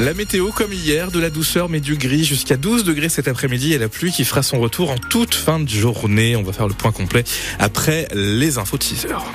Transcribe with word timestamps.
La 0.00 0.14
météo 0.14 0.50
comme 0.50 0.72
hier, 0.72 1.10
de 1.10 1.20
la 1.20 1.28
douceur 1.28 1.68
mais 1.68 1.80
du 1.80 1.94
gris 1.94 2.24
jusqu'à 2.24 2.56
12 2.56 2.84
degrés 2.84 3.10
cet 3.10 3.28
après-midi 3.28 3.74
et 3.74 3.78
la 3.78 3.90
pluie 3.90 4.12
qui 4.12 4.24
fera 4.24 4.42
son 4.42 4.58
retour 4.58 4.90
en 4.90 4.96
toute 4.96 5.34
fin 5.34 5.60
de 5.60 5.68
journée. 5.68 6.36
On 6.36 6.42
va 6.42 6.54
faire 6.54 6.68
le 6.68 6.72
point 6.72 6.90
complet 6.90 7.22
après 7.58 8.08
les 8.14 8.56
infos 8.56 8.78
de 8.78 8.82
6 8.82 9.04
heures. 9.06 9.26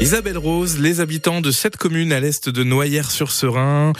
Isabelle 0.00 0.36
Rose, 0.36 0.78
les 0.78 1.00
habitants 1.00 1.40
de 1.40 1.50
cette 1.50 1.78
commune 1.78 2.12
à 2.12 2.20
l'est 2.20 2.50
de 2.50 2.62
Noyères-sur-Serein 2.62 3.94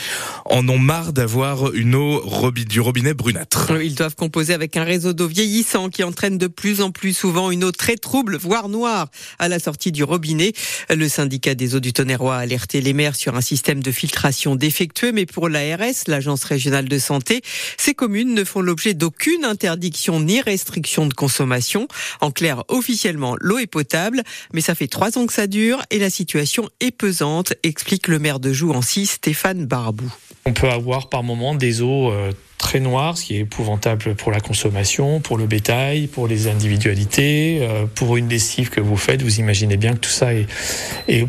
en 0.45 0.69
ont 0.69 0.79
marre 0.79 1.15
d'avoir 1.15 1.73
une 1.73 1.95
eau 1.95 2.23
du 2.53 2.81
robinet 2.81 3.15
brunâtre. 3.15 3.73
Ils 3.83 3.95
doivent 3.95 4.15
composer 4.15 4.53
avec 4.53 4.77
un 4.77 4.85
réseau 4.85 5.15
d'eau 5.15 5.27
vieillissant 5.27 5.89
qui 5.89 6.05
entraîne 6.05 6.37
de 6.37 6.49
plus 6.49 6.83
en 6.83 6.91
plus 6.91 7.17
souvent 7.17 7.51
une 7.51 7.65
eau 7.65 7.73
très 7.73 7.97
trouble, 7.97 8.37
voire 8.37 8.69
noire, 8.69 9.09
à 9.39 9.49
la 9.49 9.59
sortie 9.59 9.91
du 9.91 10.05
robinet. 10.05 10.53
Le 10.91 11.09
syndicat 11.09 11.55
des 11.55 11.75
eaux 11.75 11.81
du 11.81 11.95
Tonnerrois 11.95 12.37
a 12.37 12.41
alerté 12.41 12.83
les 12.83 12.93
maires 12.93 13.17
sur 13.17 13.35
un 13.35 13.41
système 13.41 13.83
de 13.83 13.91
filtration 13.91 14.55
défectueux, 14.55 15.13
mais 15.13 15.25
pour 15.25 15.49
l'ARS, 15.49 16.05
l'agence 16.09 16.45
régionale 16.45 16.89
de 16.89 16.99
santé, 16.99 17.41
ces 17.79 17.95
communes 17.95 18.35
ne 18.35 18.45
font 18.45 18.61
l'objet 18.61 18.93
d'aucune 18.93 19.45
interdiction 19.45 20.21
ni 20.21 20.43
restriction 20.43 21.07
de 21.07 21.15
consommation. 21.15 21.89
En 22.21 22.31
clair, 22.31 22.65
officiellement, 22.69 23.35
l'eau 23.41 23.59
est 23.59 23.67
potable, 23.67 24.23
mais 24.53 24.61
ça 24.61 24.75
fait 24.75 24.89
trois 24.89 25.17
ans 25.17 25.27
que 25.27 25.33
ça 25.33 25.47
dure 25.47 25.83
et 25.91 25.99
la 25.99 26.11
situation 26.11 26.69
est 26.81 26.91
pesante, 26.91 27.55
explique 27.63 28.09
le 28.09 28.19
maire 28.19 28.41
de 28.41 28.53
Jouancy, 28.53 29.07
Stéphane 29.07 29.67
Barbou. 29.67 30.13
On 30.45 30.53
peut 30.53 30.69
avoir 30.69 31.09
par 31.09 31.23
moment 31.23 31.55
des 31.55 31.83
eaux 31.83 32.11
euh, 32.11 32.33
très 32.67 32.81
noir, 32.81 33.17
ce 33.17 33.27
qui 33.27 33.37
est 33.37 33.41
épouvantable 33.43 34.17
pour 34.17 34.33
la 34.33 34.41
consommation, 34.41 35.21
pour 35.21 35.39
le 35.39 35.47
bétail, 35.47 36.09
pour 36.09 36.27
les 36.27 36.49
individualités, 36.49 37.61
euh, 37.63 37.87
pour 37.95 38.17
une 38.17 38.29
lessive 38.29 38.71
que 38.71 38.81
vous 38.81 38.97
faites. 38.97 39.23
Vous 39.23 39.39
imaginez 39.39 39.77
bien 39.77 39.93
que 39.93 40.01
tout 40.01 40.11
ça 40.11 40.31
est, 40.35 40.47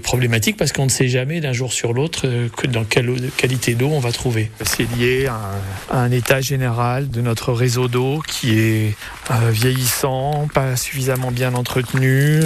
problématique 0.02 0.58
parce 0.58 0.72
qu'on 0.72 0.86
ne 0.86 0.90
sait 0.90 1.10
jamais 1.10 1.40
d'un 1.40 1.54
jour 1.54 1.74
sur 1.74 1.94
l'autre 1.94 2.22
euh, 2.26 2.50
que 2.50 2.66
dans 2.66 2.86
quelle 2.86 3.30
qualité 3.38 3.76
d'eau 3.76 3.90
on 3.90 4.00
va 4.00 4.12
trouver. 4.12 4.50
C'est 4.64 4.90
lié 4.98 5.28
à 5.28 5.52
un, 5.96 6.10
état 6.10 6.42
général 6.42 7.08
de 7.08 7.22
notre 7.22 7.54
réseau 7.54 7.88
d'eau 7.88 8.24
qui 8.28 8.58
est 8.58 8.96
euh, 9.30 9.52
vieillissant, 9.52 10.48
pas 10.52 10.76
suffisamment 10.76 11.30
bien 11.30 11.54
entretenu. 11.54 12.40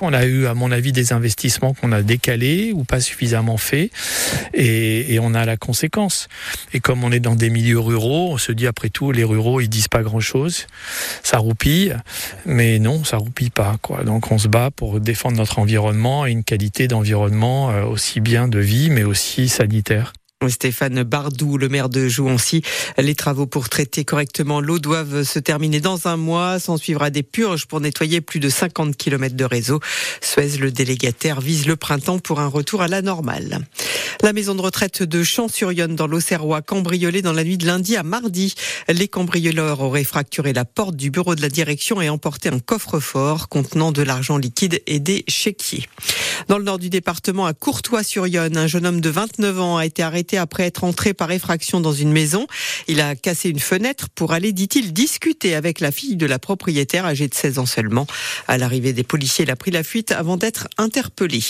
on 0.00 0.12
a 0.12 0.24
eu, 0.24 0.46
à 0.46 0.54
mon 0.54 0.72
avis, 0.72 0.90
des 0.90 1.12
investissements 1.12 1.74
qu'on 1.74 1.92
a 1.92 2.02
décalés 2.02 2.72
ou 2.74 2.82
pas 2.82 2.98
suffisamment 2.98 3.56
faits 3.56 3.92
et 4.52 5.18
on 5.22 5.34
a 5.34 5.44
la 5.44 5.56
conséquence. 5.56 6.28
Et 6.74 6.80
comme 6.80 7.04
on 7.04 7.12
est 7.12 7.20
dans 7.20 7.36
des 7.36 7.50
milieux 7.50 7.67
ruraux, 7.74 8.32
on 8.32 8.38
se 8.38 8.52
dit 8.52 8.66
après 8.66 8.88
tout, 8.88 9.12
les 9.12 9.24
ruraux, 9.24 9.60
ils 9.60 9.68
disent 9.68 9.88
pas 9.88 10.02
grand-chose. 10.02 10.66
Ça 11.22 11.38
roupille, 11.38 11.96
mais 12.46 12.78
non, 12.78 13.04
ça 13.04 13.16
roupille 13.16 13.50
pas. 13.50 13.76
Quoi. 13.82 14.04
Donc 14.04 14.30
on 14.30 14.38
se 14.38 14.48
bat 14.48 14.70
pour 14.70 15.00
défendre 15.00 15.36
notre 15.36 15.58
environnement 15.58 16.26
et 16.26 16.30
une 16.30 16.44
qualité 16.44 16.88
d'environnement 16.88 17.70
euh, 17.70 17.84
aussi 17.84 18.20
bien 18.20 18.48
de 18.48 18.58
vie, 18.58 18.90
mais 18.90 19.04
aussi 19.04 19.48
sanitaire. 19.48 20.12
Stéphane 20.46 21.02
Bardou, 21.02 21.58
le 21.58 21.68
maire 21.68 21.88
de 21.88 22.06
Jouancy. 22.06 22.62
Les 22.96 23.16
travaux 23.16 23.46
pour 23.46 23.68
traiter 23.68 24.04
correctement 24.04 24.60
l'eau 24.60 24.78
doivent 24.78 25.24
se 25.24 25.40
terminer 25.40 25.80
dans 25.80 26.06
un 26.06 26.16
mois. 26.16 26.60
S'en 26.60 26.76
suivra 26.76 27.10
des 27.10 27.24
purges 27.24 27.66
pour 27.66 27.80
nettoyer 27.80 28.20
plus 28.20 28.38
de 28.38 28.48
50 28.48 28.96
km 28.96 29.34
de 29.34 29.44
réseau. 29.44 29.80
Suez, 30.20 30.56
le 30.58 30.70
délégataire, 30.70 31.40
vise 31.40 31.66
le 31.66 31.74
printemps 31.74 32.20
pour 32.20 32.38
un 32.38 32.46
retour 32.46 32.82
à 32.82 32.88
la 32.88 33.02
normale. 33.02 33.66
La 34.22 34.32
maison 34.32 34.54
de 34.54 34.62
retraite 34.62 35.02
de 35.02 35.22
Champs-sur-Yonne 35.24 35.96
dans 35.96 36.06
l'Auxerrois 36.06 36.62
cambriolée 36.62 37.22
dans 37.22 37.32
la 37.32 37.42
nuit 37.42 37.58
de 37.58 37.66
lundi 37.66 37.96
à 37.96 38.04
mardi. 38.04 38.54
Les 38.88 39.08
cambrioleurs 39.08 39.80
auraient 39.80 40.04
fracturé 40.04 40.52
la 40.52 40.64
porte 40.64 40.94
du 40.94 41.10
bureau 41.10 41.34
de 41.34 41.42
la 41.42 41.48
direction 41.48 42.00
et 42.00 42.08
emporté 42.08 42.48
un 42.48 42.60
coffre-fort 42.60 43.48
contenant 43.48 43.90
de 43.90 44.02
l'argent 44.02 44.38
liquide 44.38 44.82
et 44.86 45.00
des 45.00 45.24
chéquiers. 45.26 45.88
Dans 46.46 46.58
le 46.58 46.64
nord 46.64 46.78
du 46.78 46.88
département, 46.88 47.46
à 47.46 47.52
Courtois-sur-Yonne, 47.52 48.56
un 48.56 48.66
jeune 48.68 48.86
homme 48.86 49.00
de 49.00 49.10
29 49.10 49.60
ans 49.60 49.76
a 49.76 49.84
été 49.84 50.02
arrêté 50.02 50.38
après 50.38 50.64
être 50.64 50.84
entré 50.84 51.12
par 51.12 51.32
effraction 51.32 51.80
dans 51.80 51.92
une 51.92 52.12
maison. 52.12 52.46
Il 52.86 53.00
a 53.00 53.16
cassé 53.16 53.48
une 53.48 53.58
fenêtre 53.58 54.08
pour 54.14 54.32
aller, 54.32 54.52
dit-il, 54.52 54.92
discuter 54.92 55.56
avec 55.56 55.80
la 55.80 55.90
fille 55.90 56.16
de 56.16 56.26
la 56.26 56.38
propriétaire 56.38 57.04
âgée 57.04 57.26
de 57.26 57.34
16 57.34 57.58
ans 57.58 57.66
seulement. 57.66 58.06
À 58.46 58.56
l'arrivée 58.56 58.92
des 58.92 59.02
policiers, 59.02 59.44
il 59.44 59.50
a 59.50 59.56
pris 59.56 59.72
la 59.72 59.82
fuite 59.82 60.12
avant 60.12 60.36
d'être 60.36 60.68
interpellé. 60.78 61.40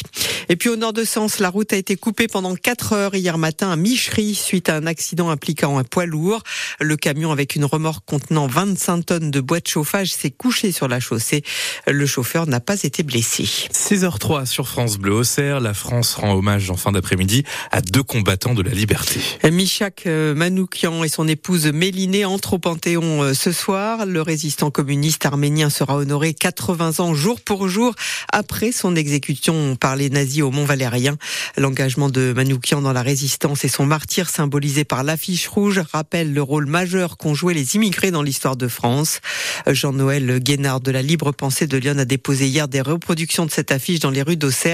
Et 0.49 0.57
puis 0.57 0.71
au 0.71 0.77
nord 0.77 0.95
de 0.95 1.05
Sens, 1.05 1.39
la 1.39 1.51
route 1.51 1.73
a 1.73 1.77
été 1.77 1.97
coupée 1.97 2.27
pendant 2.27 2.55
4 2.55 2.93
heures 2.95 3.15
hier 3.15 3.37
matin 3.37 3.71
à 3.71 3.77
Michery 3.77 4.35
suite 4.35 4.71
à 4.71 4.77
un 4.77 4.87
accident 4.87 5.29
impliquant 5.29 5.79
un 5.79 5.85
poids 5.85 6.07
lourd. 6.07 6.43
Le 6.81 6.97
camion 6.97 7.31
avec 7.31 7.57
une 7.57 7.65
remorque 7.65 8.05
contenant 8.07 8.47
25 8.47 9.05
tonnes 9.05 9.31
de 9.31 9.41
bois 9.41 9.61
de 9.61 9.67
chauffage 9.67 10.13
s'est 10.13 10.31
couché 10.31 10.73
sur 10.73 10.89
la 10.89 11.01
chaussée. 11.01 11.43
Le 11.87 12.07
chauffeur 12.07 12.47
n'a 12.47 12.61
pas 12.61 12.83
été 12.83 13.03
blessé. 13.03 13.45
6h03 13.45 14.47
sur 14.47 14.69
France 14.69 14.78
Bleu 14.79 15.13
Auxerre, 15.13 15.59
la 15.59 15.75
France 15.75 16.15
rend 16.15 16.35
hommage 16.35 16.71
en 16.71 16.77
fin 16.77 16.93
d'après-midi 16.93 17.43
à 17.73 17.81
deux 17.81 18.05
combattants 18.05 18.55
de 18.55 18.63
la 18.63 18.71
liberté. 18.71 19.19
Michak 19.51 20.05
euh, 20.07 20.37
Manoukian 20.37 21.03
et 21.03 21.09
son 21.09 21.27
épouse 21.27 21.67
Mélinée 21.67 22.25
entrent 22.25 22.55
au 22.55 22.59
Panthéon 22.61 23.25
euh, 23.25 23.35
ce 23.35 23.51
soir. 23.51 24.07
Le 24.07 24.23
résistant 24.23 24.71
communiste 24.71 25.27
arménien 25.27 25.69
sera 25.69 25.97
honoré 25.97 26.33
80 26.33 27.01
ans 27.01 27.13
jour 27.13 27.41
pour 27.41 27.69
jour 27.69 27.97
après 28.33 28.71
son 28.71 28.95
exécution 28.95 29.75
par 29.75 29.97
les 29.97 30.11
nazis 30.11 30.43
au 30.43 30.53
Mont 30.53 30.65
Valérien. 30.65 31.17
L'engagement 31.57 32.09
de 32.09 32.33
Manoukian 32.33 32.81
dans 32.81 32.93
la 32.93 33.03
résistance 33.03 33.65
et 33.65 33.69
son 33.69 33.85
martyr 33.85 34.31
symbolisé 34.31 34.85
par 34.85 35.03
l'affiche 35.03 35.49
rouge 35.49 35.81
rappelle 35.93 36.33
le 36.33 36.43
rôle 36.43 36.67
majeur 36.67 37.17
qu'ont 37.17 37.35
joué 37.35 37.53
les 37.53 37.75
immigrés 37.75 38.13
dans 38.13 38.23
l'histoire 38.23 38.57
de 38.57 38.69
France. 38.69 39.21
Jean-Noël 39.67 40.39
Guénard 40.39 40.81
de 40.81 40.93
la 40.93 41.03
Libre 41.03 41.33
Pensée 41.33 41.67
de 41.67 41.77
Lyon 41.77 41.99
a 41.99 42.05
déposé 42.05 42.47
hier 42.47 42.69
des 42.69 42.81
reproductions 42.81 43.45
de 43.45 43.51
cette 43.51 43.73
affiche 43.73 43.99
dans 43.99 44.11
les 44.11 44.23
rues 44.23 44.37
d'Auxerre, 44.37 44.68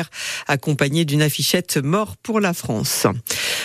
accompagnée 0.47 1.05
d'une 1.05 1.23
affichette 1.23 1.77
Mort 1.77 2.17
pour 2.17 2.41
la 2.41 2.55
France. 2.55 3.07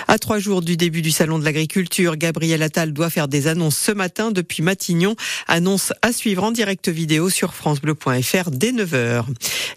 À 0.08 0.18
trois 0.18 0.40
jours 0.40 0.62
du 0.62 0.78
début 0.78 1.02
du 1.02 1.12
Salon 1.12 1.40
de 1.40 1.46
l'Agriculture, 1.46 2.16
Gabriel 2.16 2.64
Attal 2.64 2.94
doit 2.94 3.10
faire 3.10 3.28
des 3.28 3.48
annonces 3.48 3.78
ce 3.78 3.92
matin 3.92 4.32
depuis 4.32 4.64
Matignon. 4.64 5.16
Annonce 5.48 5.94
à 6.02 6.12
suivre 6.12 6.44
en 6.44 6.52
direct 6.52 6.90
vidéo 6.90 7.30
sur 7.30 7.54
francebleu.fr 7.54 8.52
dès 8.52 8.72
9h. 8.72 9.26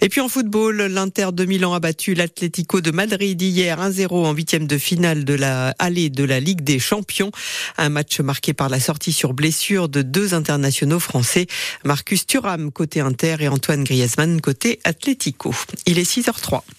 Et 0.00 0.08
puis 0.08 0.20
en 0.20 0.28
football, 0.28 0.82
l'Inter 0.82 1.28
de 1.32 1.44
Milan 1.44 1.74
a 1.74 1.80
battu 1.80 2.14
l'Atlético 2.14 2.80
de 2.80 2.90
Madrid 2.90 3.40
hier 3.40 3.78
1-0 3.78 4.08
en 4.10 4.32
huitième 4.32 4.66
de 4.66 4.78
finale 4.78 5.24
de 5.24 5.34
la 5.34 5.74
allée 5.78 6.10
de 6.10 6.24
la 6.24 6.40
Ligue 6.40 6.62
des 6.62 6.78
Champions. 6.78 7.30
Un 7.76 7.88
match 7.88 8.20
marqué 8.20 8.52
par 8.52 8.69
la 8.69 8.80
sortie 8.80 9.12
sur 9.12 9.34
blessure 9.34 9.88
de 9.88 10.02
deux 10.02 10.34
internationaux 10.34 11.00
français, 11.00 11.46
Marcus 11.84 12.26
Thuram 12.26 12.72
côté 12.72 13.00
Inter 13.00 13.36
et 13.40 13.48
Antoine 13.48 13.84
Griezmann 13.84 14.40
côté 14.40 14.80
Atlético. 14.84 15.54
Il 15.86 15.98
est 15.98 16.04
6h03. 16.42 16.72